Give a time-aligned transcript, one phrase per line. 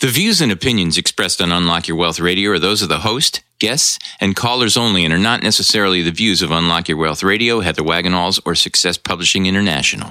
[0.00, 3.42] The views and opinions expressed on Unlock Your Wealth Radio are those of the host,
[3.58, 7.60] guests, and callers only and are not necessarily the views of Unlock Your Wealth Radio,
[7.60, 10.10] Heather Wagenhals, or Success Publishing International.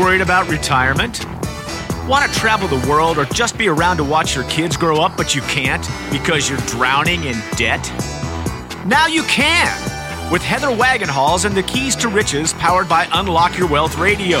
[0.00, 1.26] Worried about retirement?
[2.08, 5.18] Want to travel the world or just be around to watch your kids grow up,
[5.18, 7.86] but you can't because you're drowning in debt?
[8.86, 10.32] Now you can!
[10.32, 14.40] With Heather Wagenhals and the Keys to Riches powered by Unlock Your Wealth Radio.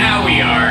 [0.00, 0.70] Now we are.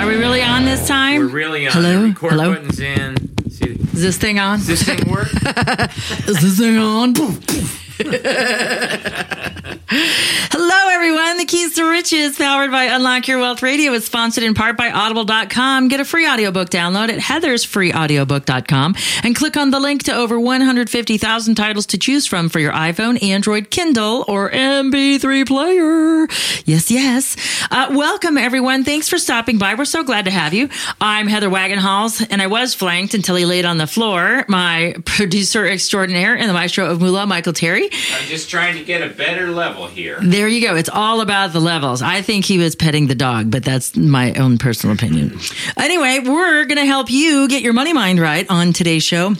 [0.00, 1.20] Are we really on this time?
[1.20, 1.72] We're really on.
[1.72, 2.04] Hello?
[2.04, 2.54] Record Hello?
[2.54, 3.16] button's in.
[3.50, 4.58] See, Is this thing on?
[4.58, 5.26] does this thing work?
[6.28, 7.14] Is this thing on?
[9.90, 11.38] Hello, everyone.
[11.38, 14.90] The Keys to Riches, powered by Unlock Your Wealth Radio, is sponsored in part by
[14.90, 15.88] Audible.com.
[15.88, 21.54] Get a free audiobook download at heathersfreeaudiobook.com and click on the link to over 150,000
[21.54, 26.26] titles to choose from for your iPhone, Android, Kindle, or MP3 player.
[26.66, 27.36] Yes, yes.
[27.70, 28.84] Uh, welcome, everyone.
[28.84, 29.74] Thanks for stopping by.
[29.74, 30.68] We're so glad to have you.
[31.00, 34.44] I'm Heather Wagenhals, and I was flanked until he laid on the floor.
[34.48, 37.84] My producer extraordinaire and the maestro of Moolah, Michael Terry.
[37.84, 40.18] I'm just trying to get a better level here.
[40.22, 40.76] There you go.
[40.76, 42.02] It's all about the levels.
[42.02, 45.38] I think he was petting the dog, but that's my own personal opinion.
[45.76, 49.34] Anyway, we're going to help you get your money mind right on today's show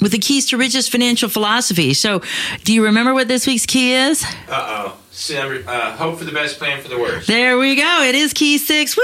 [0.00, 1.94] with the keys to riches financial philosophy.
[1.94, 2.22] So,
[2.64, 4.24] do you remember what this week's key is?
[4.48, 4.98] Uh oh.
[5.28, 7.26] Uh, hope for the best, plan for the worst.
[7.26, 8.02] There we go.
[8.02, 8.98] It is key six.
[8.98, 9.02] Woo!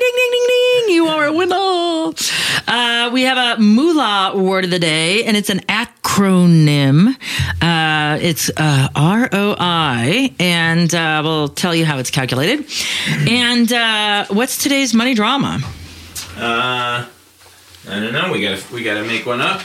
[0.00, 0.94] Ding, ding, ding, ding.
[0.94, 2.14] You are a winner.
[2.66, 5.60] Uh, we have a moolah word of the day, and it's an
[6.12, 7.16] acronym.
[7.60, 12.66] Uh, it's uh, ROI, and uh, we'll tell you how it's calculated.
[13.28, 15.60] And uh, what's today's money drama?
[16.36, 17.06] Uh,
[17.88, 18.30] I don't know.
[18.30, 19.60] We gotta we gotta make one up.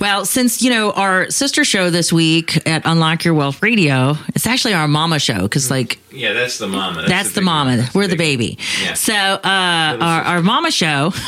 [0.00, 4.46] Well, since you know our sister show this week at Unlock Your Wealth Radio, it's
[4.46, 7.04] actually our mama show because like Yeah, that's the mama.
[7.06, 7.76] That's, the, big mama.
[7.76, 8.58] That's We're the big- baby.
[8.82, 8.94] Yeah.
[8.94, 11.10] So uh, our, our mama show,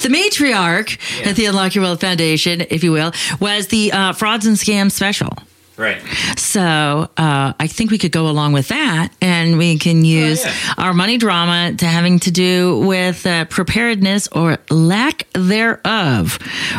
[0.00, 1.30] the matriarch Yeah.
[1.30, 4.92] at the Unlock Your Wealth Foundation, if you will, was the uh, frauds and scams
[4.92, 5.30] special.
[5.78, 6.02] Right.
[6.36, 10.52] So uh, I think we could go along with that, and we can use yeah.
[10.76, 16.38] our money drama to having to do with uh, preparedness or lack thereof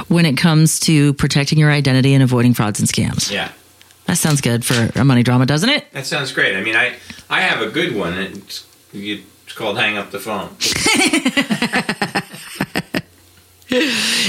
[0.09, 3.31] when it comes to protecting your identity and avoiding frauds and scams.
[3.31, 3.51] Yeah.
[4.07, 5.89] That sounds good for a money drama, doesn't it?
[5.93, 6.57] That sounds great.
[6.57, 6.95] I mean, I
[7.29, 8.17] I have a good one.
[8.17, 10.55] It's, it's called "Hang Up the Phone."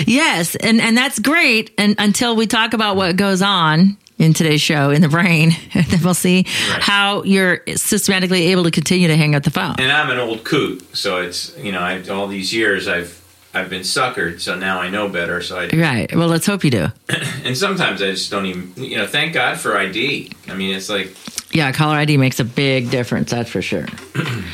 [0.06, 1.72] Yes, and and that's great.
[1.78, 6.00] And until we talk about what goes on in today's show in the brain, then
[6.04, 6.82] we'll see Right.
[6.82, 9.76] how you're systematically able to continue to hang up the phone.
[9.78, 13.16] And I'm an old coot, so it's you know I, all these years I've
[13.52, 15.40] I've been suckered, so now I know better.
[15.42, 16.14] So I Right.
[16.14, 16.86] Well, let's hope you do.
[17.44, 20.30] and sometimes I just don't even you know thank God for ID.
[20.48, 21.14] I mean, it's like
[21.52, 23.30] Yeah, caller ID makes a big difference.
[23.30, 23.86] That's for sure.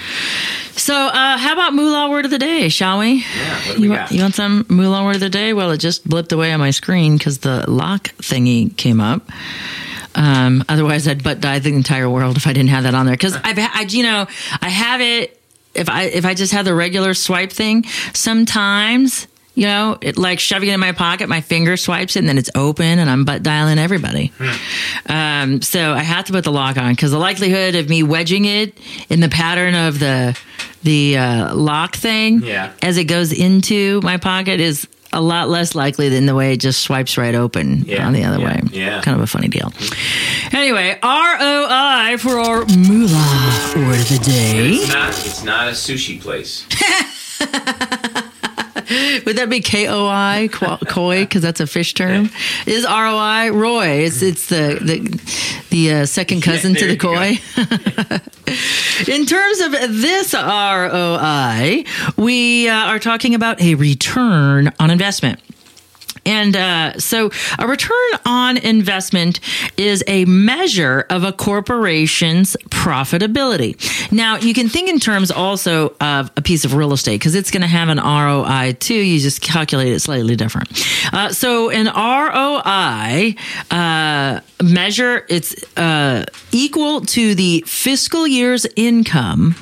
[0.79, 3.25] So, uh, how about moolah word of the day, shall we?
[3.35, 3.57] yeah.
[3.67, 3.99] What do we You got?
[4.01, 5.55] want, you want some moolah word of the day?
[5.55, 9.23] Well, it just blipped away on my screen because the lock thingy came up.
[10.15, 13.15] Um, otherwise, I'd butt die the entire world if I didn't have that on there.
[13.15, 14.27] Because I've, I, you know,
[14.61, 15.41] I have it.
[15.75, 20.39] If I if I just had the regular swipe thing, sometimes you know, it like
[20.39, 23.25] shoving it in my pocket, my finger swipes it, and then it's open, and I'm
[23.25, 24.33] butt dialing everybody.
[25.07, 28.45] Um, so I have to put the lock on because the likelihood of me wedging
[28.45, 28.79] it
[29.09, 30.39] in the pattern of the
[30.83, 32.73] the uh, lock thing Yeah.
[32.83, 36.59] as it goes into my pocket is a lot less likely than the way it
[36.61, 38.61] just swipes right open Yeah, on the other yeah, way.
[38.73, 39.01] yeah.
[39.03, 39.73] Kind of a funny deal.
[40.53, 44.69] Anyway, ROI for our moolah word of the day.
[44.75, 45.09] It's not.
[45.27, 46.67] It's not a sushi place.
[49.25, 52.31] Would that be K O I koi because that's a fish term?
[52.67, 53.87] Is R O I Roy?
[54.05, 55.21] It's it's the the
[55.71, 57.39] the uh, second cousin Yeah, to the koi.
[59.13, 61.85] In terms of this R O I,
[62.17, 65.41] we uh, are talking about a return on investment.
[66.27, 69.41] And uh, so a return on investment
[69.77, 73.77] is a measure of a corporation's profitability.
[74.13, 77.51] Now, you can think in terms also of a piece of real estate because it's
[77.51, 78.95] going to have an ROI too.
[78.95, 80.69] You just calculate it slightly different.
[81.13, 83.37] Uh, so an ROI
[83.71, 89.55] uh, measure, it's uh, equal to the fiscal year's income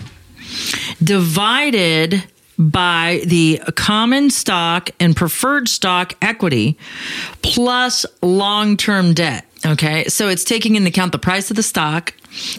[1.03, 2.25] divided
[2.59, 6.79] by the common stock and preferred stock equity
[7.43, 9.47] plus long term debt.
[9.67, 10.05] Okay.
[10.09, 12.13] So it's taking into account the price of the stock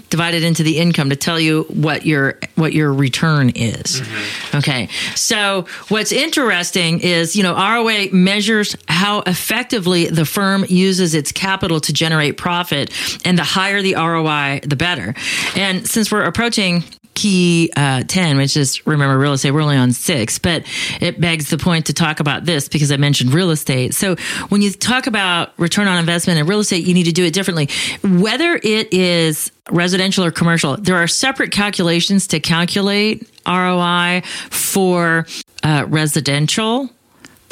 [0.10, 4.02] divided into the income to tell you what your what your return is.
[4.02, 4.58] Mm-hmm.
[4.58, 4.90] Okay.
[5.16, 11.80] So what's interesting is, you know, ROA measures how effectively the firm uses its capital
[11.82, 12.92] to generate profit
[13.26, 15.14] and the higher the ROI the better.
[15.56, 16.84] And since we're approaching
[17.16, 20.64] key uh, 10 which is remember real estate we're only on six but
[21.02, 23.94] it begs the point to talk about this because i mentioned real estate.
[23.94, 24.16] So
[24.50, 27.34] when you talk about return on investment in real estate you need to do it
[27.34, 27.70] differently.
[28.04, 35.26] Whether it is residential or commercial there are separate calculations to calculate roi for
[35.64, 36.90] uh, residential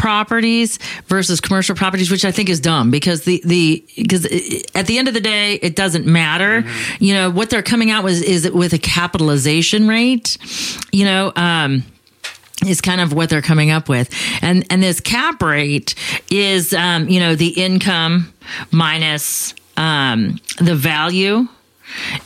[0.03, 4.25] properties versus commercial properties, which I think is dumb because the the because
[4.75, 6.65] at the end of the day, it doesn't matter.
[6.99, 10.37] You know what they're coming out with is with a capitalization rate.
[10.91, 11.31] You know.
[11.35, 11.83] Um,
[12.67, 14.09] is kind of what they're coming up with,
[14.41, 15.95] and and this cap rate
[16.31, 18.31] is um, you know the income
[18.71, 21.47] minus um, the value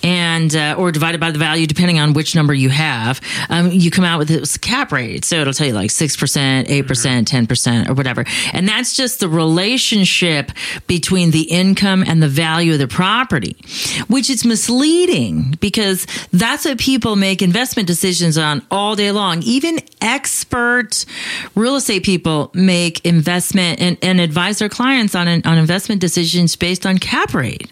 [0.04, 3.92] and uh, or divided by the value depending on which number you have um, you
[3.92, 5.26] come out with this cap rate.
[5.26, 8.26] So it'll tell you like 6% 8% 10% or whatever.
[8.54, 10.52] And that's just the relationship
[10.88, 13.56] between the income and the value of the property
[14.08, 19.42] which is misleading because that's what people make investment decisions on all day long.
[19.44, 21.06] Even expert
[21.56, 26.86] real estate people make investment and, and advise their clients on, on investment decisions based
[26.86, 27.72] on cap rate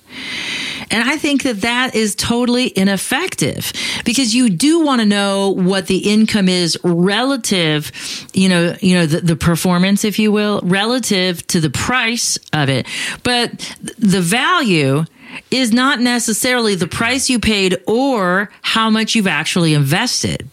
[0.92, 3.72] and I think that that is totally ineffective
[4.04, 7.92] because you do want to know what the income is relative,
[8.34, 12.70] you know, you know, the, the performance, if you will, relative to the price of
[12.70, 12.88] it.
[13.24, 15.06] But the value
[15.52, 20.50] is not necessarily the price you paid or how much you've actually invested.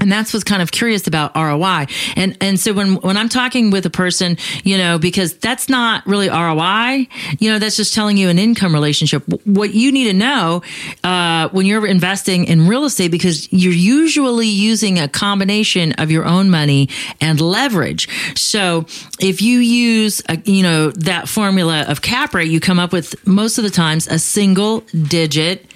[0.00, 1.86] And that's what's kind of curious about ROI.
[2.16, 6.04] And and so when when I'm talking with a person, you know, because that's not
[6.06, 7.06] really ROI,
[7.38, 9.22] you know, that's just telling you an income relationship.
[9.44, 10.62] What you need to know
[11.04, 16.24] uh, when you're investing in real estate, because you're usually using a combination of your
[16.24, 16.88] own money
[17.20, 18.08] and leverage.
[18.36, 18.86] So
[19.20, 23.26] if you use, a, you know, that formula of cap rate, you come up with
[23.26, 25.66] most of the times a single digit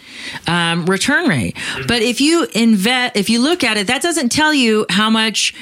[0.47, 1.56] um, return rate.
[1.87, 5.55] But if you invest, if you look at it, that doesn't tell you how much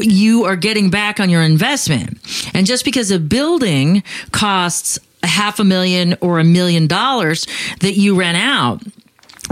[0.00, 2.18] you are getting back on your investment.
[2.54, 7.46] And just because a building costs half a million or a million dollars
[7.80, 8.82] that you rent out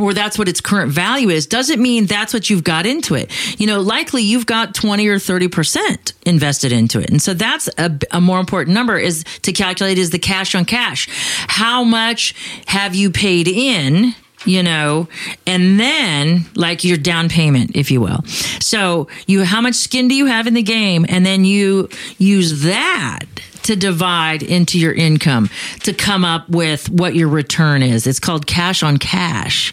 [0.02, 3.30] or that's what its current value is doesn't mean that's what you've got into it.
[3.58, 7.10] You know, likely you've got 20 or 30% invested into it.
[7.10, 10.64] And so that's a, a, more important number is to calculate is the cash on
[10.64, 11.08] cash.
[11.48, 12.34] How much
[12.66, 14.14] have you paid in?
[14.44, 15.08] You know,
[15.46, 18.24] and then like your down payment, if you will.
[18.60, 21.06] So you, how much skin do you have in the game?
[21.08, 21.88] And then you
[22.18, 23.24] use that
[23.62, 25.50] to divide into your income
[25.80, 28.06] to come up with what your return is.
[28.06, 29.72] It's called cash on cash,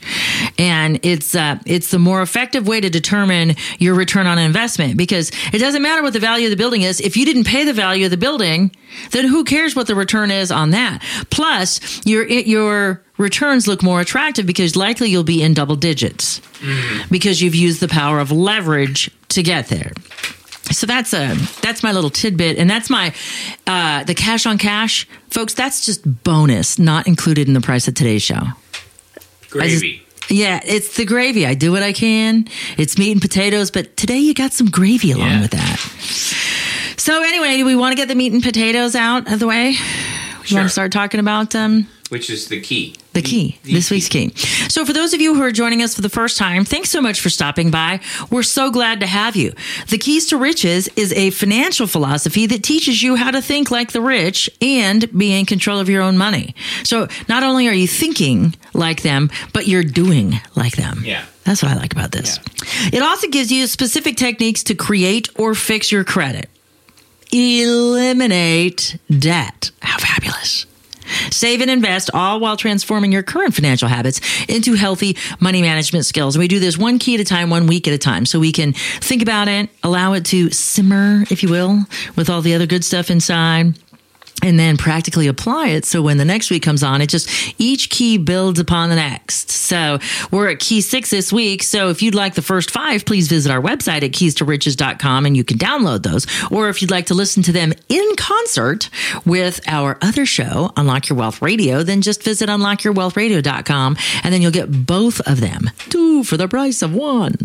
[0.57, 5.31] and it's uh, it's the more effective way to determine your return on investment because
[5.53, 7.00] it doesn't matter what the value of the building is.
[7.00, 8.71] If you didn't pay the value of the building,
[9.12, 11.03] then who cares what the return is on that?
[11.30, 16.41] Plus, your your returns look more attractive because likely you'll be in double digits
[17.12, 19.91] because you've used the power of leverage to get there
[20.72, 23.14] so that's a that's my little tidbit and that's my
[23.68, 27.94] uh the cash on cash folks that's just bonus not included in the price of
[27.96, 28.42] today's show
[29.50, 30.04] Gravy.
[30.30, 32.48] yeah it's the gravy i do what i can
[32.78, 35.42] it's meat and potatoes but today you got some gravy along Yeah.
[35.42, 35.80] with that
[36.98, 39.70] so anyway do we want to get the meat and potatoes out of the way
[39.70, 40.58] we Sure.
[40.60, 42.96] want to start talking about um Which is the key.
[43.22, 44.32] The key, The- this week's key.
[44.70, 47.02] So, for those of you who are joining us for the first time, thanks so
[47.02, 48.00] much for stopping by.
[48.30, 49.54] We're so glad to have you.
[49.90, 53.92] The Keys to Riches is a financial philosophy that teaches you how to think like
[53.92, 56.56] the rich and be in control of your own money.
[56.84, 61.04] So, not only are you thinking like them, but you're doing like them.
[61.06, 61.26] Yeah.
[61.44, 62.40] That's what I like about this.
[62.94, 66.48] It also gives you specific techniques to create or fix your credit,
[67.32, 69.72] eliminate debt.
[69.82, 70.66] How fabulous.
[71.39, 74.19] Save and invest all while transforming your current financial habits
[74.50, 76.36] into healthy money management skills.
[76.36, 78.25] And we do this one key at a time, one week at a time.
[78.25, 81.86] So we can think about it, allow it to simmer, if you will,
[82.17, 83.74] with all the other good stuff inside
[84.41, 85.86] and then practically apply it.
[85.86, 87.29] So when the next week comes on, it just
[87.60, 89.50] each key builds upon the next.
[89.51, 90.00] So
[90.31, 91.63] we're at key six this week.
[91.63, 95.25] So if you'd like the first five, please visit our website at keys to riches.com
[95.25, 96.25] and you can download those.
[96.51, 98.89] Or if you'd like to listen to them in concert
[99.25, 104.51] with our other show, Unlock Your Wealth Radio, then just visit unlockyourwealthradio.com and then you'll
[104.51, 105.69] get both of them.
[105.89, 107.36] Two for the price of one.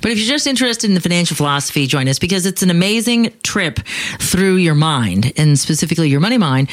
[0.00, 3.32] But if you're just interested in the financial philosophy, join us because it's an amazing
[3.42, 3.80] trip
[4.18, 6.70] through your mind and specifically your money mind.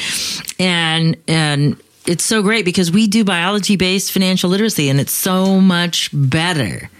[0.58, 1.76] And, and,
[2.06, 6.90] it's so great because we do biology based financial literacy and it's so much better.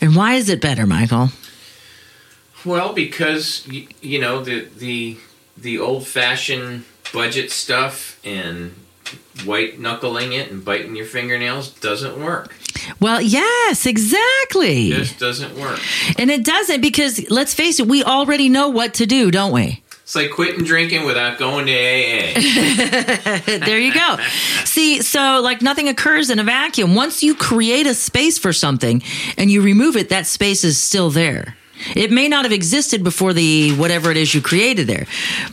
[0.00, 1.30] And why is it better, Michael?
[2.64, 5.16] Well, because you know the the
[5.56, 8.74] the old fashioned budget stuff and
[9.44, 12.54] white knuckling it and biting your fingernails doesn't work.
[13.00, 14.90] Well, yes, exactly.
[14.90, 15.80] Just doesn't work.
[16.18, 19.82] And it doesn't because let's face it, we already know what to do, don't we?
[20.12, 22.34] It's like quitting drinking without going to AA.
[23.64, 24.18] there you go.
[24.66, 26.94] See, so like nothing occurs in a vacuum.
[26.94, 29.02] Once you create a space for something
[29.38, 31.56] and you remove it, that space is still there.
[31.96, 35.06] It may not have existed before the whatever it is you created there,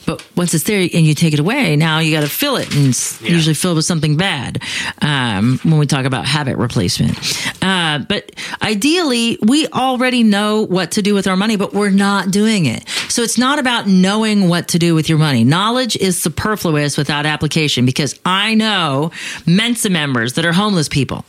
[0.06, 2.74] but once it's there and you take it away, now you got to fill it,
[2.76, 3.32] and it's Yeah.
[3.32, 4.62] usually filled with something bad.
[5.02, 7.18] Um, when we talk about habit replacement,
[7.64, 12.32] uh, but ideally, we already know what to do with our money, but we're not
[12.32, 12.84] doing it.
[13.08, 15.44] So it's not about knowing what to do with your money.
[15.44, 19.12] Knowledge is superfluous without application because I know
[19.48, 21.26] Mensa members that are homeless people,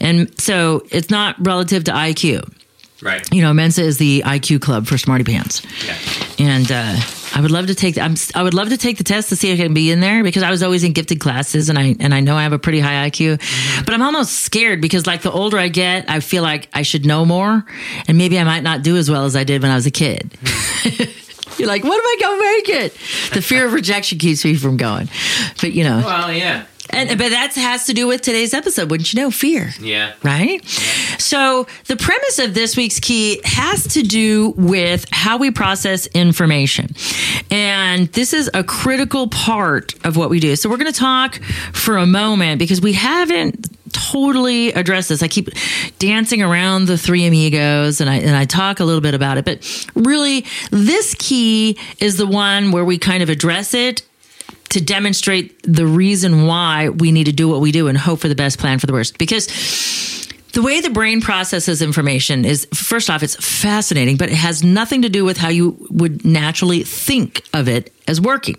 [0.00, 2.42] and so it's not relative to IQ
[3.02, 3.26] right.
[3.34, 5.96] you know, Mensa is the IQ club for smarty pants, Yeah.
[6.38, 6.96] and uh,
[7.34, 7.96] I would love to take.
[7.98, 10.00] I'm, I would love to take the test to see if I can be in
[10.00, 12.52] there because I was always in gifted classes, and I and I know I have
[12.52, 13.38] a pretty high IQ,
[13.86, 17.04] but I'm almost scared because like the older I get, I feel like I should
[17.06, 17.64] know more,
[18.06, 19.90] and maybe I might not do as well as I did when I was a
[19.90, 20.36] kid.
[21.58, 22.92] You're like, what am I gonna make it?
[23.34, 25.08] The fear of rejection keeps me from going,
[25.60, 26.64] but you know, Well, yeah.
[26.92, 29.30] And but that has to do with today's episode, wouldn't you know?
[29.30, 30.12] Fear Yeah.
[30.22, 30.64] right?
[31.18, 36.94] So, the premise of this week's key has to do with how we process information.
[37.50, 40.56] And this is a critical part of what we do.
[40.56, 41.40] So, we're going to talk
[41.72, 45.22] for a moment because we haven't totally addressed this.
[45.22, 45.50] I keep
[45.98, 49.44] dancing around the three amigos and I and I talk a little bit about it,
[49.44, 54.02] but really this key is the one where we kind of address it
[54.72, 58.28] to demonstrate the reason why we need to do what we do and hope for
[58.28, 59.18] the best plan for the worst.
[59.18, 59.46] Because
[60.52, 65.02] the way the brain processes information is, first off, it's fascinating, but it has nothing
[65.02, 68.56] to do with how you would naturally think of it as working.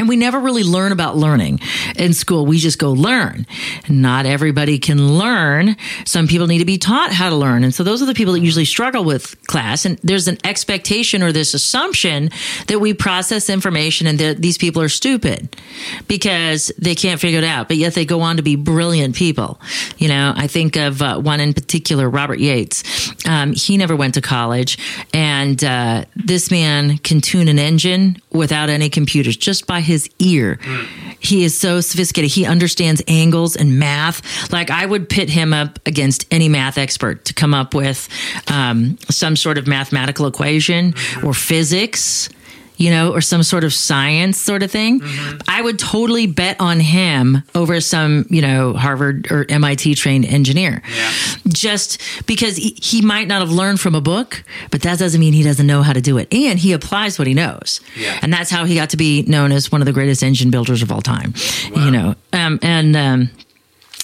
[0.00, 1.60] And we never really learn about learning
[1.94, 2.46] in school.
[2.46, 3.46] We just go learn.
[3.86, 5.76] Not everybody can learn.
[6.06, 7.64] Some people need to be taught how to learn.
[7.64, 9.84] And so those are the people that usually struggle with class.
[9.84, 12.30] And there's an expectation or this assumption
[12.68, 15.54] that we process information and that these people are stupid
[16.08, 17.68] because they can't figure it out.
[17.68, 19.60] But yet they go on to be brilliant people.
[19.98, 23.12] You know, I think of uh, one in particular, Robert Yates.
[23.28, 24.78] Um, he never went to college.
[25.12, 30.58] And uh, this man can tune an engine without any computers, just by his ear.
[31.18, 32.30] He is so sophisticated.
[32.30, 34.50] He understands angles and math.
[34.52, 38.08] Like I would pit him up against any math expert to come up with
[38.48, 40.94] um, some sort of mathematical equation
[41.24, 42.28] or physics.
[42.80, 45.02] You know, or some sort of science sort of thing.
[45.46, 50.80] I would totally bet on him over some, you know, Harvard or MIT trained engineer.
[50.96, 51.12] Yeah.
[51.48, 55.34] Just because he, he might not have learned from a book, but that doesn't mean
[55.34, 56.32] he doesn't know how to do it.
[56.32, 57.82] And he applies what he knows.
[57.96, 58.18] Yeah.
[58.22, 60.80] And that's how he got to be known as one of the greatest engine builders
[60.82, 61.34] of all time.
[61.74, 63.30] You know, um, and, um,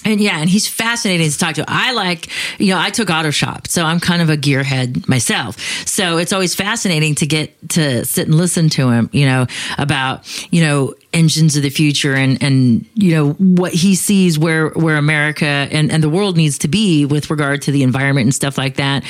[0.05, 1.65] and yeah, and he's fascinating to talk to.
[1.67, 5.59] I like, you know, I took auto shop, so I'm kind of a gearhead myself.
[5.87, 10.25] So it's always fascinating to get to sit and listen to him, you know, about,
[10.51, 14.97] you know, engines of the future and, and, you know, what he sees where, where
[14.97, 18.57] America and, and the world needs to be with regard to the environment and stuff
[18.57, 19.03] like that.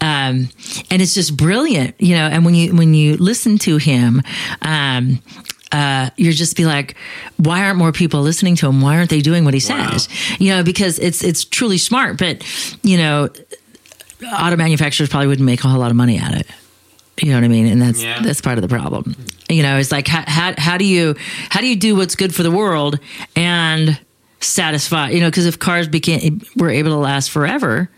[0.00, 0.50] Um,
[0.90, 4.20] and it's just brilliant, you know, and when you, when you listen to him,
[4.62, 5.20] um,
[5.74, 6.94] uh, you're just be like,
[7.36, 8.80] why aren't more people listening to him?
[8.80, 10.08] Why aren't they doing what he says?
[10.38, 12.42] You know, because it's it's truly smart, but
[12.82, 13.28] you know,
[14.40, 16.46] auto manufacturers probably wouldn't make a whole lot of money at it.
[17.20, 17.66] You know what I mean?
[17.66, 18.20] And that's Yeah.
[18.22, 19.16] that's part of the problem.
[19.48, 21.14] You know, it's like how, how how do you
[21.50, 22.98] how do you do what's good for the world
[23.36, 23.98] and
[24.40, 25.10] satisfy?
[25.10, 27.88] You know, because if cars became were able to last forever,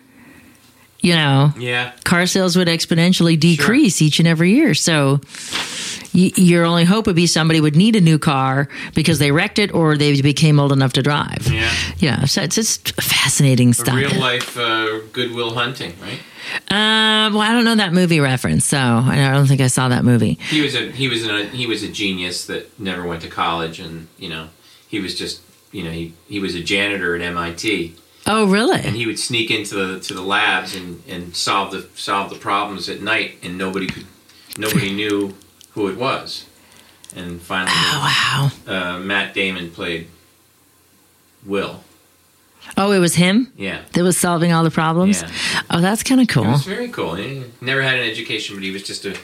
[1.07, 1.93] you know, Yeah.
[2.05, 4.75] car sales would exponentially decrease each and every year.
[4.75, 5.21] So
[6.13, 9.59] y- your only hope would be somebody would need a new car because they wrecked
[9.61, 11.47] it or they became old enough to drive.
[11.51, 11.71] Yeah.
[11.99, 13.95] Yeah, so it's just fascinating stuff.
[13.95, 16.19] real life uh, Goodwill Hunting, right?
[16.71, 20.05] Um, well, I don't know that movie reference, so I don't think I saw that
[20.05, 20.39] movie.
[20.51, 23.79] He was a he was a he was a genius that never went to college,
[23.81, 24.49] and you know
[24.89, 25.41] he was just
[25.73, 27.95] you know he, he was a janitor at MIT,
[28.27, 28.81] Oh, really?
[28.81, 32.37] and he would sneak into the to the labs and, and solve the solve the
[32.37, 34.07] problems at night, and nobody could
[34.59, 35.35] nobody knew
[35.73, 36.47] who it was,
[37.15, 38.95] and finally Oh, wow.
[38.95, 40.09] uh, Matt Damon played
[41.45, 41.83] Will.
[42.77, 43.83] Oh, it was him Yeah.
[43.93, 45.23] that was solving all the problems?
[45.23, 45.31] Yeah.
[45.71, 46.45] Oh, that's kind of cool.
[46.45, 47.15] was very cool.
[47.15, 49.17] He never had an education, but he was just a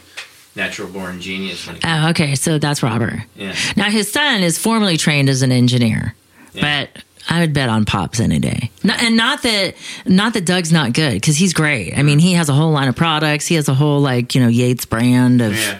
[0.54, 1.68] natural born genius.
[1.82, 3.24] Oh, okay, so that's Robert.
[3.34, 3.56] yeah.
[3.76, 6.14] Now, his son is formally trained as an engineer,
[6.52, 6.84] Yeah.
[6.94, 8.70] but I would bet on Pops any day.
[8.82, 9.74] Not, and not that,
[10.06, 11.96] not that Doug's not good because he's great.
[11.96, 13.46] I mean, he has a whole line of products.
[13.46, 15.78] He has a whole like you know Yates brand of Yeah.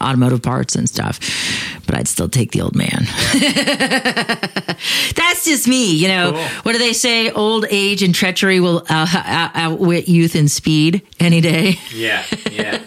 [0.00, 1.18] automotive parts and stuff.
[1.86, 3.06] But I'd still take the old man.
[5.16, 6.32] That's just me, you know.
[6.32, 6.42] Cool.
[6.62, 7.30] What do they say?
[7.30, 11.78] Old age and treachery will uh, out- outwit youth and speed any day.
[11.92, 12.24] Yeah.
[12.50, 12.80] Yeah.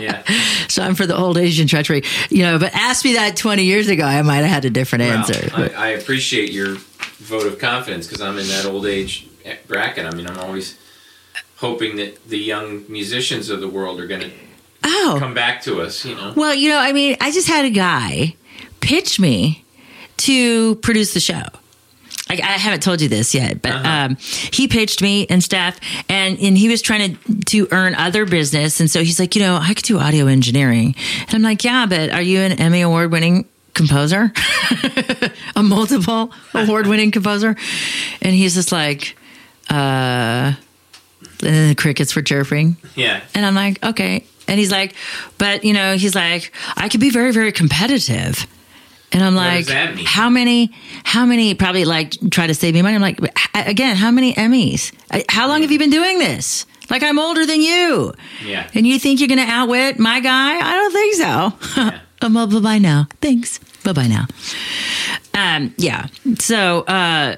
[0.00, 0.22] Yeah.
[0.70, 2.58] So I'm for the old age and treachery, you know.
[2.58, 5.50] But ask me that 20 years ago, I might have had a different Well, answer.
[5.54, 6.76] I, I appreciate your
[7.18, 9.28] vote of confidence because I'm in that old age
[9.66, 10.06] bracket.
[10.06, 10.78] I mean, I'm always
[11.56, 14.30] hoping that the young musicians of the world are going to
[14.84, 16.04] oh, come back to us.
[16.04, 16.32] You know.
[16.36, 18.36] Well, you know, I mean, I just had a guy
[18.80, 19.64] pitch me
[20.18, 21.42] to produce the show.
[22.30, 23.88] I, I haven't told you this yet, but Uh-huh.
[24.06, 24.16] um,
[24.52, 28.80] he pitched me and stuff, and and he was trying to to earn other business,
[28.80, 30.94] and so he's like, you know, I could do audio engineering,
[31.26, 34.32] and I'm like, yeah, but are you an Emmy award winning composer,
[35.56, 37.56] a multiple award winning composer?
[38.22, 39.16] And he's just like,
[39.70, 40.56] uh, and
[41.38, 42.76] then the crickets were chirping.
[42.96, 43.20] Yeah.
[43.34, 44.24] And I'm like, okay.
[44.48, 44.94] And he's like,
[45.38, 48.46] but you know, he's like, I could be very, very competitive.
[49.12, 49.66] And I'm like,
[50.04, 50.72] how many,
[51.04, 52.94] how many probably like try to save me money?
[52.94, 53.18] I'm like,
[53.54, 54.92] again, how many Emmys?
[55.28, 56.64] How long have you been doing this?
[56.90, 58.12] Like I'm older than you.
[58.44, 58.68] Yeah.
[58.74, 60.58] And you think you're going to outwit my guy?
[60.58, 61.14] I don't think
[61.74, 61.98] so.
[62.22, 63.08] I'm well, bye bye now.
[63.20, 63.58] Thanks.
[63.84, 64.26] Bye bye now.
[65.34, 66.06] Um, yeah.
[66.38, 67.36] So, uh,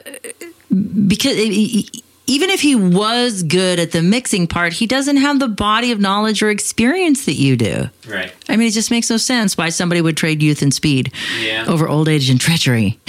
[1.07, 5.39] because e- e- even if he was good at the mixing part, he doesn't have
[5.41, 7.89] the body of knowledge or experience that you do.
[8.09, 8.33] Right.
[8.49, 11.65] I mean, it just makes no sense why somebody would trade youth and speed Yeah.
[11.69, 12.99] over old age and treachery.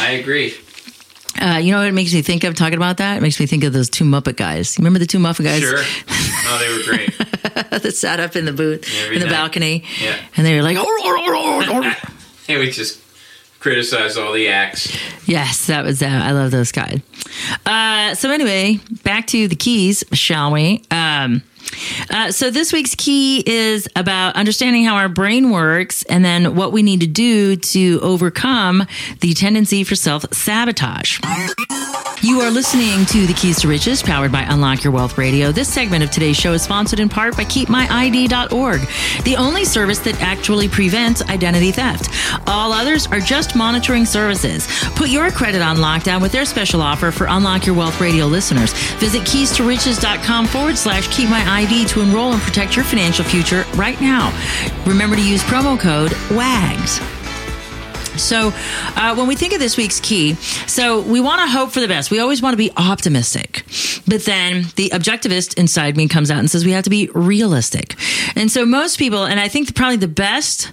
[0.00, 0.54] I agree.
[1.40, 3.16] Uh, you know what it makes me think of talking about that?
[3.16, 4.78] It makes me think of those two Muppet guys.
[4.78, 5.78] Remember the two Muppet guys Sure.
[5.78, 7.70] Oh, they were great.
[7.82, 9.32] that sat up in the booth, Every in the night.
[9.32, 10.16] balcony, Yeah.
[10.36, 11.92] and they were like, "Oh, "Or, or, or, or, or."
[12.46, 13.00] They would just
[13.64, 14.94] criticize all the acts.
[15.26, 16.02] Yes, that was.
[16.02, 17.00] Uh, I love those guys.
[17.64, 20.82] Uh, so anyway, back to the keys, shall we?
[20.90, 21.42] Um,
[22.10, 26.72] uh, so this week's key is about understanding how our brain works, and then what
[26.72, 28.86] we need to do to overcome
[29.20, 31.20] the tendency for self sabotage.
[32.22, 35.52] You are listening to The Keys to Riches, powered by Unlock Your Wealth Radio.
[35.52, 38.80] This segment of today's show is sponsored in part by KeepMyID.org,
[39.24, 42.08] the only service that actually prevents identity theft.
[42.46, 44.66] All others are just monitoring services.
[44.96, 48.72] Put your credit on lockdown with their special offer for Unlock Your Wealth Radio listeners.
[48.94, 54.00] Visit keystoriches.com forward slash keep my ID to enroll and protect your financial future right
[54.00, 54.32] now.
[54.86, 57.00] Remember to use promo code WAGS.
[58.20, 58.52] So,
[58.96, 60.34] uh, when we think of this week's key,
[60.66, 62.10] so we want to hope for the best.
[62.10, 63.64] We always want to be optimistic.
[64.06, 67.96] But then the objectivist inside me comes out and says we have to be realistic.
[68.36, 70.72] And so, most people, and I think probably the best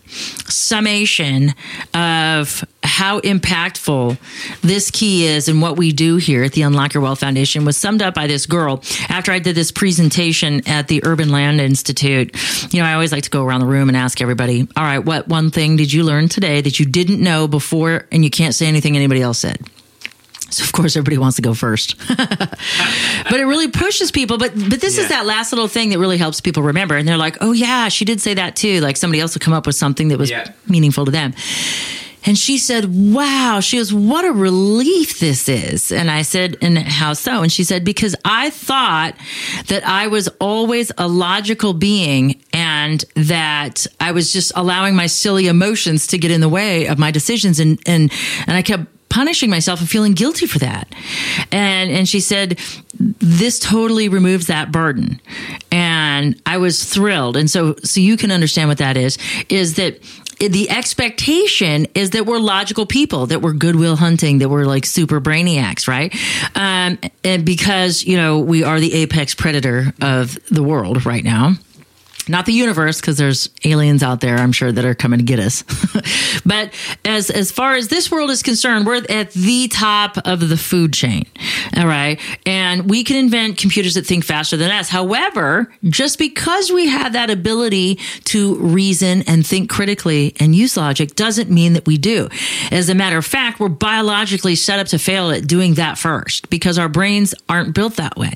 [0.51, 1.53] summation
[1.93, 4.17] of how impactful
[4.61, 7.77] this key is and what we do here at the Unlock Your Wealth Foundation was
[7.77, 12.35] summed up by this girl after I did this presentation at the Urban Land Institute.
[12.73, 14.99] You know, I always like to go around the room and ask everybody, all right,
[14.99, 18.55] what one thing did you learn today that you didn't know before and you can't
[18.55, 19.59] say anything anybody else said?
[20.49, 21.95] So of course everybody wants to go first.
[22.07, 24.37] but it really pushes people.
[24.37, 26.97] But but this is that last little thing that really helps people remember.
[26.97, 28.81] And they're like, oh yeah, she did say that too.
[28.81, 30.51] Like somebody else will come up with something that was Yeah.
[30.67, 31.33] meaningful to them.
[32.25, 33.59] And she said, Wow.
[33.61, 35.91] She goes, What a relief this is.
[35.91, 37.41] And I said, And how so?
[37.41, 39.15] And she said, Because I thought
[39.67, 45.47] that I was always a logical being and that I was just allowing my silly
[45.47, 47.59] emotions to get in the way of my decisions.
[47.59, 48.11] And, and,
[48.47, 50.87] and I kept punishing myself and feeling guilty for that.
[51.51, 52.57] And and she said
[52.97, 55.19] this totally removes that burden.
[55.71, 57.35] And I was thrilled.
[57.35, 59.17] And so so you can understand what that is
[59.49, 59.99] is that
[60.49, 65.21] the expectation is that we're logical people, that we're goodwill hunting, that we're like super
[65.21, 66.13] brainiacs, right?
[66.55, 71.55] Um, and because, you know, we are the apex predator of the world right now
[72.31, 75.39] not the universe because there's aliens out there i'm sure that are coming to get
[75.39, 75.63] us.
[76.45, 76.73] But
[77.05, 80.93] as as far as this world is concerned we're at the top of the food
[80.93, 81.25] chain
[81.77, 82.19] all right?
[82.45, 84.89] And we can invent computers that think faster than us.
[84.89, 91.15] However just because we have that ability to reason and think critically and use logic
[91.15, 92.29] doesn't mean that we do.
[92.71, 96.49] As a matter of fact we're biologically set up to fail at doing that first
[96.49, 98.33] because our brains aren't built that way.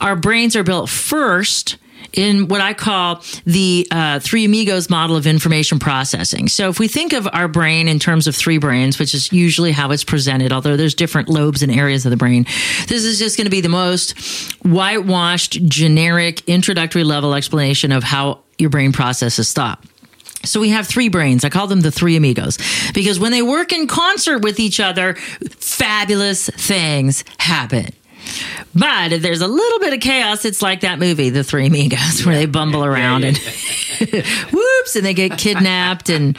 [0.00, 1.76] Our brains are built first
[2.12, 6.48] in what I call the uh, three amigos model of information processing.
[6.48, 9.72] So if we think of our brain in terms of three brains, which is usually
[9.72, 12.44] how it's presented, although there's different lobes and areas of the brain,
[12.88, 14.18] this is just going to be the most
[14.64, 19.84] whitewashed, generic, introductory level explanation of how your brain processes thought.
[20.44, 21.44] So we have three brains.
[21.44, 22.58] I call them the three amigos
[22.94, 27.88] because when they work in concert with each other, fabulous things happen.
[28.74, 32.24] But if there's a little bit of chaos, it's like that movie, The Three Amigos,
[32.26, 33.36] where they bumble around and
[34.52, 36.36] whoops, and they get kidnapped, and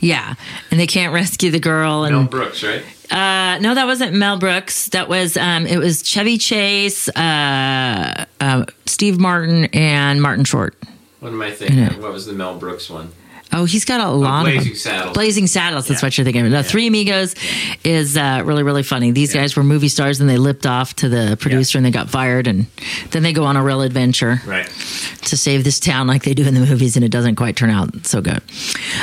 [0.00, 0.34] yeah,
[0.70, 2.04] and they can't rescue the girl.
[2.04, 2.82] And Mel Brooks, right?
[3.10, 4.88] uh, no, that wasn't Mel Brooks.
[4.88, 10.76] That was um, it was Chevy Chase, uh, uh, Steve Martin, and Martin Short.
[11.20, 12.00] What am I thinking?
[12.02, 13.12] What was the Mel Brooks one?
[13.52, 15.14] Oh, he's got a lot Blazing of Saddles.
[15.14, 15.86] Blazing Saddles.
[15.86, 16.06] That's Yeah.
[16.06, 16.44] what you're thinking.
[16.46, 16.50] of.
[16.50, 17.36] The Three Amigos
[17.84, 19.12] is uh, really, really funny.
[19.12, 22.10] These guys were movie stars and they lipped off to the producer and they got
[22.10, 22.66] fired, and
[23.10, 24.66] then they go on a real adventure Right.
[24.66, 27.70] to save this town like they do in the movies, and it doesn't quite turn
[27.70, 28.40] out so good.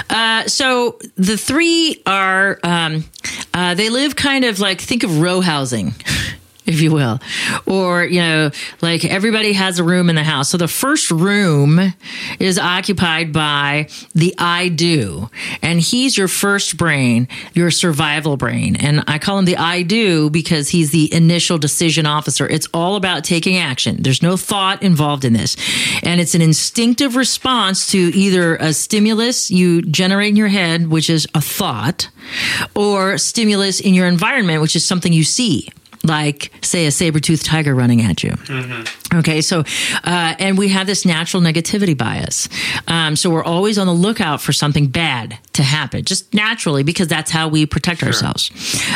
[0.09, 3.05] Uh, so the three are um,
[3.53, 5.93] uh, they live kind of like think of row housing.
[6.71, 7.19] If you will,
[7.65, 10.49] or you know, like everybody has a room in the house.
[10.49, 11.93] So the first room
[12.39, 15.29] is occupied by the I do,
[15.61, 18.75] and he's your first brain, your survival brain.
[18.75, 22.47] And I call him the I do because he's the initial decision officer.
[22.47, 24.01] It's all about taking action.
[24.01, 25.55] There's no thought involved in this.
[26.03, 31.09] And it's an instinctive response to either a stimulus you generate in your head, which
[31.09, 32.09] is a thought,
[32.75, 35.69] or stimulus in your environment, which is something you see.
[36.03, 38.33] Like, say, a saber toothed tiger running at you.
[39.13, 39.59] Okay, so,
[40.03, 42.49] uh, and we have this natural negativity bias.
[42.87, 47.07] Um, so we're always on the lookout for something bad to happen, just naturally, because
[47.07, 48.49] that's how we protect ourselves.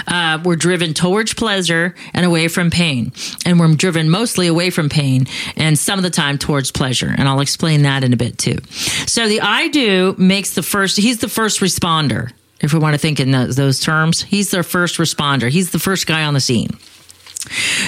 [0.08, 3.12] Uh, we're driven towards pleasure and away from pain.
[3.46, 7.14] And we're driven mostly away from pain and some of the time towards pleasure.
[7.16, 8.58] And I'll explain that in a bit too.
[9.06, 12.32] So the I do makes the first, he's the first responder.
[12.62, 15.50] If we want to think in those, those terms, he's the first responder.
[15.50, 16.70] He's the first guy on the scene.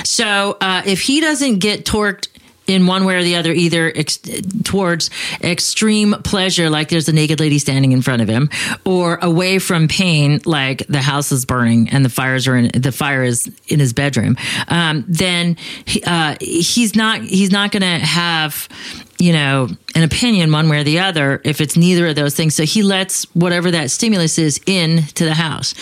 [0.03, 2.27] So uh, if he doesn't get torqued
[2.67, 4.19] in one way or the other, either ex-
[4.63, 5.09] towards
[5.41, 8.49] extreme pleasure, like there's a naked lady standing in front of him,
[8.85, 12.91] or away from pain, like the house is burning and the fires are in the
[12.91, 14.35] fire is in his bedroom,
[14.67, 18.67] um, then he, uh, he's not he's not going to have
[19.19, 22.55] you know an opinion one way or the other if it's neither of those things.
[22.55, 25.73] So he lets whatever that stimulus is in to the house.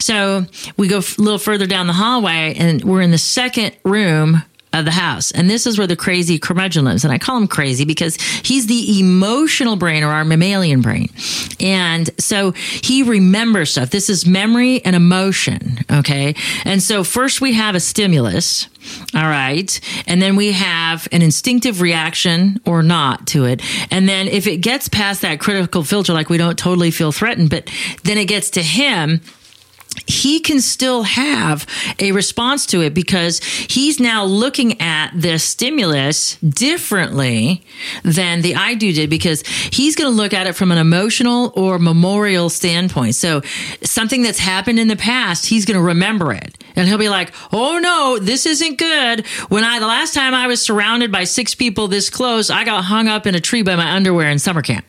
[0.00, 4.42] So we go a little further down the hallway, and we're in the second room
[4.74, 5.30] of the house.
[5.30, 7.04] And this is where the crazy curmudgeon lives.
[7.04, 11.08] And I call him crazy because he's the emotional brain or our mammalian brain.
[11.60, 13.90] And so he remembers stuff.
[13.90, 15.78] This is memory and emotion.
[15.90, 16.34] Okay.
[16.64, 18.68] And so first we have a stimulus.
[19.14, 19.80] All right.
[20.06, 23.62] And then we have an instinctive reaction or not to it.
[23.90, 27.48] And then if it gets past that critical filter, like we don't totally feel threatened,
[27.48, 27.70] but
[28.02, 29.20] then it gets to him,
[30.06, 31.66] he can still have
[31.98, 37.62] a response to it because he's now looking at the stimulus differently
[38.02, 41.52] than the I do did because he's going to look at it from an emotional
[41.56, 43.14] or memorial standpoint.
[43.14, 43.42] So
[43.82, 47.32] something that's happened in the past, he's going to remember it and he'll be like,
[47.52, 49.26] Oh no, this isn't good.
[49.48, 52.84] When I, the last time I was surrounded by six people this close, I got
[52.84, 54.84] hung up in a tree by my underwear in summer camp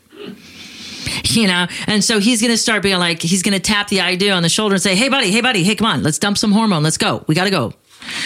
[1.25, 1.67] you know?
[1.87, 4.43] And so he's going to start being like he's going to tap the idea on
[4.43, 6.83] the shoulder and say hey buddy hey buddy hey come on let's dump some hormone
[6.83, 7.73] let's go we got to go.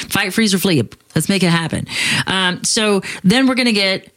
[0.10, 0.84] Fight freeze or flee
[1.16, 1.88] let's make it happen.
[2.28, 4.12] Um, so then we're going to get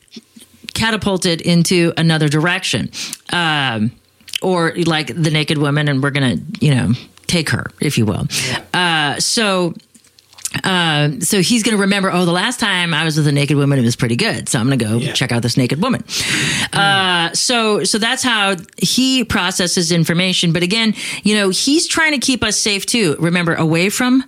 [0.74, 2.90] catapulted into another direction
[3.32, 3.92] um,
[4.40, 6.92] or like the naked woman and we're going to you know
[7.26, 8.26] take her if you will.
[8.74, 9.74] Uh, so
[10.64, 13.56] uh, so he's going to remember, oh, the last time I was with a naked
[13.56, 14.48] woman, it was pretty good.
[14.48, 15.12] So I'm going to go Yeah.
[15.12, 16.04] check out this naked woman.
[16.72, 20.52] Uh, so, so that's how he processes information.
[20.52, 23.16] But again, you know, he's trying to keep us safe too.
[23.18, 24.24] Remember, away from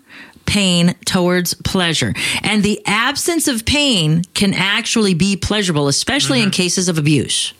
[0.47, 2.15] pain towards pleasure.
[2.43, 7.55] And the absence of pain can actually be pleasurable, especially in cases of abuse.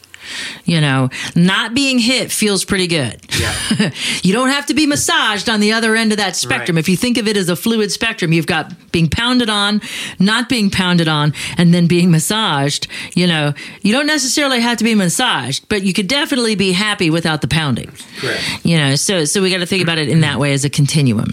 [0.65, 3.21] You know, not being hit feels pretty good.
[3.39, 3.91] Yeah.
[4.23, 6.77] you don't have to be massaged on the other end of that spectrum.
[6.77, 6.81] Right.
[6.81, 9.81] If you think of it as a fluid spectrum, you've got being pounded on,
[10.19, 12.89] not being pounded on, and then being massaged.
[13.15, 17.11] You know, you don't necessarily have to be massaged, but you could definitely be happy
[17.11, 17.93] without the pounding.
[18.19, 18.65] Correct.
[18.65, 20.71] You know, so so we got to think about it in that way as a
[20.71, 21.29] continuum.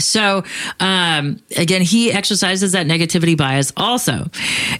[0.00, 0.44] So
[0.78, 4.30] um, again, he exercises that negativity bias also,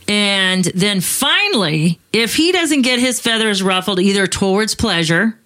[0.08, 5.36] and then finally, if he doesn't get his feathers ruffled either towards pleasure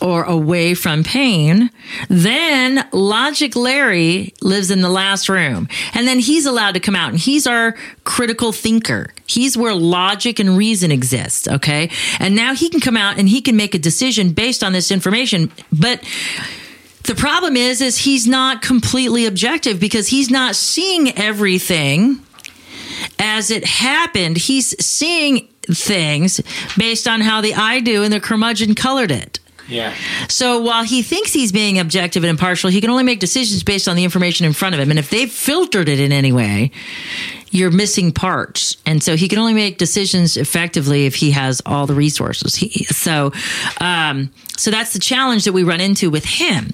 [0.00, 1.70] or away from pain,
[2.08, 5.68] then Logic Larry lives in the last room.
[5.94, 9.12] And then he's allowed to come out and he's our critical thinker.
[9.26, 11.48] He's where logic and reason exist.
[11.48, 11.90] Okay.
[12.18, 14.90] And now he can come out and he can make a decision based on this
[14.90, 15.52] information.
[15.72, 16.02] But
[17.04, 22.20] the problem is, is he's not completely objective because he's not seeing everything
[23.18, 24.36] as it happened.
[24.36, 26.40] He's seeing things
[26.76, 29.38] based on how the I do and the curmudgeon colored it.
[29.68, 29.94] Yeah.
[30.28, 33.88] So while he thinks he's being objective and impartial, he can only make decisions based
[33.88, 34.90] on the information in front of him.
[34.90, 36.72] And if they've filtered it in any way,
[37.50, 38.76] you're missing parts.
[38.86, 42.54] And so he can only make decisions effectively if he has all the resources.
[42.54, 43.32] He, so,
[43.80, 46.68] um, so that's the challenge that we run into with him.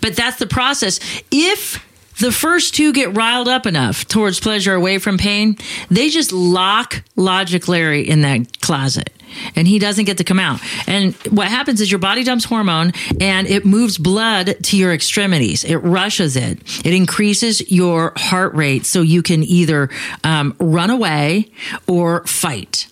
[0.00, 1.00] But that's the process.
[1.30, 1.84] If
[2.20, 5.56] the first two get riled up enough towards pleasure away from pain,
[5.90, 9.12] they just lock Logic Larry in that closet
[9.56, 10.60] and he doesn't get to come out.
[10.86, 15.64] And what happens is your body dumps hormone and it moves blood to your extremities.
[15.64, 16.58] It rushes it.
[16.84, 19.90] It increases your heart rate so you can either
[20.24, 21.50] um, run away
[21.86, 22.88] or fight.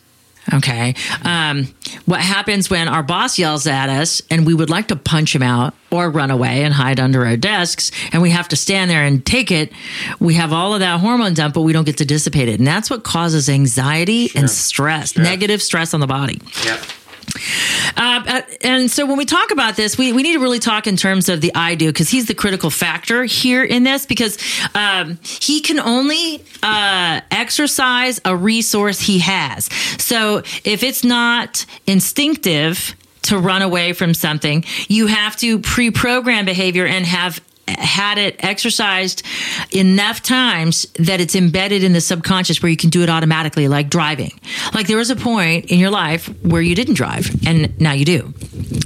[0.55, 0.95] Okay.
[1.23, 1.69] Um,
[2.05, 5.43] what happens when our boss yells at us and we would like to punch him
[5.43, 9.03] out or run away and hide under our desks and we have to stand there
[9.03, 9.73] and take it?
[10.21, 12.59] We have all of that hormone dump, but we don't get to dissipate it.
[12.59, 16.41] And that's what causes anxiety and stress, negative stress on the body.
[16.65, 16.81] Yep.
[17.97, 20.97] Uh, and so when we talk about this, we, we need to really talk in
[20.97, 24.39] terms of the I do because he's the critical factor here in this because
[24.75, 29.67] um, he can only uh, exercise a resource he has.
[29.99, 32.95] So if it's not instinctive,
[33.27, 38.43] to run away from something, you have to pre program behavior and have had it
[38.45, 39.23] exercised
[39.73, 43.91] enough times that it's embedded in the subconscious where you can do it automatically, like
[43.91, 44.33] driving.
[44.75, 48.05] Like there was a point in your life where you didn't drive and now you
[48.05, 48.33] do.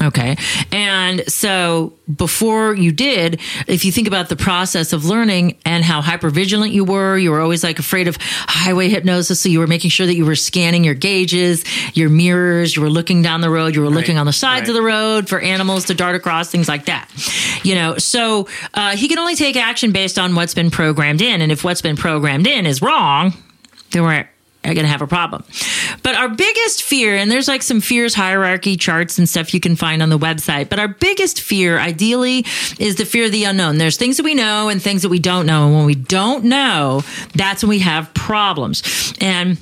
[0.02, 0.36] Okay.
[0.72, 6.00] And so before you did, if you think about the process of learning and how
[6.00, 9.40] hyper vigilant you were, you were always like afraid of highway hypnosis.
[9.40, 12.88] So you were making sure that you were scanning your gauges, your mirrors, you were
[12.88, 14.68] looking down the road, you were looking on the sides right.
[14.70, 17.10] of the road for animals to dart across, things like that.
[17.62, 21.42] You know, so uh, he can only take action based on what's been programmed in.
[21.42, 23.34] And if what's been programmed in is wrong,
[23.90, 24.28] then we're
[24.62, 25.44] going to have a problem.
[26.02, 29.76] But our biggest fear, and there's like some fears hierarchy charts and stuff you can
[29.76, 32.44] find on the website, but our biggest fear, ideally,
[32.78, 33.78] is the fear of the unknown.
[33.78, 35.66] There's things that we know and things that we don't know.
[35.66, 37.02] And when we don't know,
[37.34, 39.14] that's when we have problems.
[39.20, 39.58] And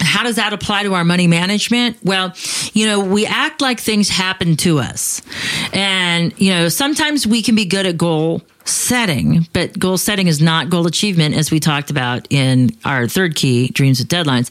[0.00, 1.96] how does that apply to our money management?
[2.04, 2.32] Well,
[2.72, 5.22] you know, we act like things happen to us.
[5.72, 10.40] And, you know, sometimes we can be good at goal setting, but goal setting is
[10.40, 14.50] not goal achievement, as we talked about in our third key, dreams with deadlines.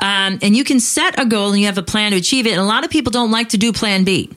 [0.00, 2.52] Um, and you can set a goal and you have a plan to achieve it.
[2.52, 4.30] And a lot of people don't like to do plan B.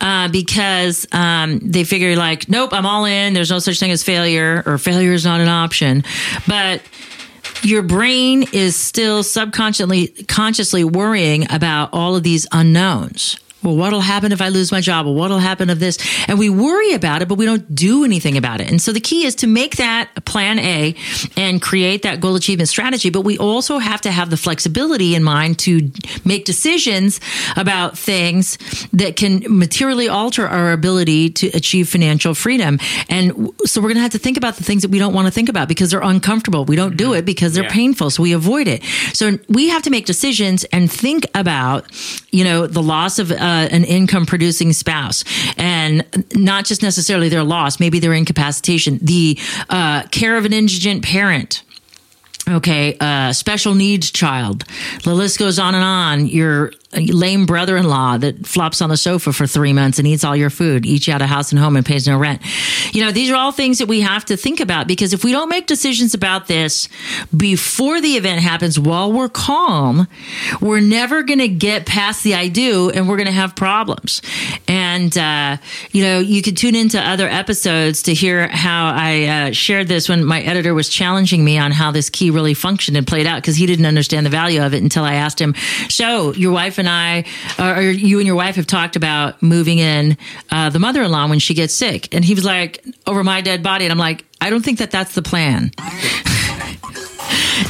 [0.00, 3.34] Uh, because um, they figure like, nope, I'm all in.
[3.34, 6.02] There's no such thing as failure, or failure is not an option.
[6.48, 6.82] But
[7.62, 13.38] your brain is still subconsciously consciously worrying about all of these unknowns.
[13.64, 15.06] Well, what'll happen if I lose my job?
[15.06, 15.98] Well, what'll happen if this?
[16.28, 18.70] And we worry about it, but we don't do anything about it.
[18.70, 20.94] And so the key is to make that plan A
[21.36, 23.08] and create that goal achievement strategy.
[23.08, 25.90] But we also have to have the flexibility in mind to
[26.24, 27.20] make decisions
[27.56, 28.58] about things
[28.92, 32.78] that can materially alter our ability to achieve financial freedom.
[33.08, 35.26] And so we're going to have to think about the things that we don't want
[35.26, 36.66] to think about because they're uncomfortable.
[36.66, 37.70] We don't do it because they're Yeah.
[37.70, 38.10] painful.
[38.10, 38.82] So we avoid it.
[39.14, 41.86] So we have to make decisions and think about,
[42.30, 45.24] you know, the loss of uh, an income producing spouse
[45.56, 49.38] and not just necessarily their loss, maybe their incapacitation, the
[49.70, 51.62] uh, care of an indigent parent.
[52.46, 54.64] Okay, uh, special needs child.
[55.04, 56.26] The list goes on and on.
[56.26, 60.24] Your lame brother in law that flops on the sofa for three months and eats
[60.24, 62.40] all your food, eats you out of house and home and pays no rent.
[62.94, 65.32] You know, these are all things that we have to think about because if we
[65.32, 66.88] don't make decisions about this
[67.36, 70.06] before the event happens while we're calm,
[70.60, 74.22] we're never going to get past the I do and we're going to have problems.
[74.68, 75.56] And, uh,
[75.92, 80.08] you know, you could tune into other episodes to hear how I uh, shared this
[80.08, 83.36] when my editor was challenging me on how this key really functioned and played out
[83.36, 85.54] because he didn't understand the value of it until I asked him,
[85.88, 87.24] So, your wife and and
[87.58, 90.16] I, or you and your wife, have talked about moving in
[90.50, 93.84] uh, the mother-in-law when she gets sick." And he was like, "Over my dead body,"
[93.84, 95.70] and I'm like, "I don't think that that's the plan."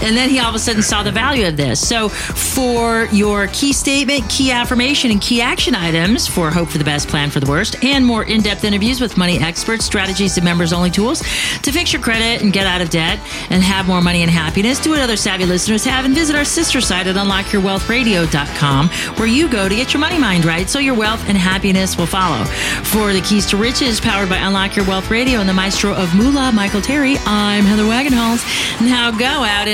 [0.03, 1.87] And then he all of a sudden saw the value of this.
[1.87, 6.85] So, for your key statement, key affirmation, and key action items for Hope for the
[6.85, 10.45] Best, Plan for the Worst, and more in depth interviews with money experts, strategies, and
[10.45, 11.21] members only tools
[11.63, 13.19] to fix your credit and get out of debt
[13.51, 16.45] and have more money and happiness, do what other savvy listeners have and visit our
[16.45, 20.95] sister site at unlockyourwealthradio.com where you go to get your money mind right so your
[20.95, 22.45] wealth and happiness will follow.
[22.85, 26.15] For the Keys to Riches, powered by Unlock Your Wealth Radio and the maestro of
[26.15, 28.45] Moolah, Michael Terry, I'm Heather Wagenhals.
[28.81, 29.74] Now go out and